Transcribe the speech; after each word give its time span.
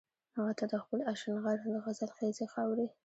هغه 0.35 0.53
ته 0.59 0.65
د 0.71 0.73
خپل 0.83 0.99
اشنغر 1.13 1.57
د 1.73 1.75
غزل 1.83 2.09
خيزې 2.17 2.45
خاورې 2.53 2.87